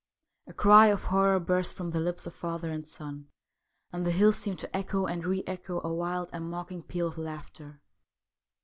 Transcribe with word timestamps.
A 0.47 0.53
cry 0.55 0.87
of 0.87 1.03
horror 1.03 1.39
burst 1.39 1.75
from 1.75 1.91
the 1.91 1.99
lips 1.99 2.25
of 2.25 2.33
father 2.33 2.71
and 2.71 2.87
son, 2.87 3.27
and 3.91 4.03
the 4.03 4.09
hills 4.09 4.35
seemed 4.35 4.57
to 4.57 4.75
echo 4.75 5.05
and 5.05 5.23
re 5.23 5.43
echo 5.45 5.79
a 5.83 5.93
wild 5.93 6.31
and 6.33 6.49
mocking 6.49 6.81
peal 6.81 7.07
of 7.09 7.19
laughter. 7.19 7.79